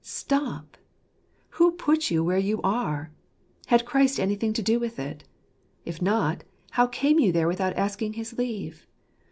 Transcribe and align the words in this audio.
Stop! 0.03 0.77
Who 1.61 1.73
put 1.73 2.09
you 2.09 2.23
where 2.23 2.39
you 2.39 2.59
are? 2.63 3.11
Had 3.67 3.85
Christ 3.85 4.19
anything 4.19 4.51
to 4.53 4.63
do 4.63 4.79
with 4.79 4.97
it? 4.97 5.25
If 5.85 6.01
not,, 6.01 6.43
how 6.71 6.87
came 6.87 7.19
you 7.19 7.31
there 7.31 7.47
without 7.47 7.77
asking 7.77 8.13
his 8.13 8.35
leave 8.35 8.87